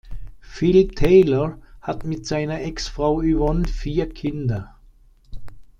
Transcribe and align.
Phil 0.39 0.87
Taylor 0.95 1.59
hat 1.79 2.05
mit 2.05 2.25
seiner 2.25 2.61
Ex-Frau 2.63 3.21
Yvonne 3.21 3.67
vier 3.67 4.09
Kinder. 4.09 4.75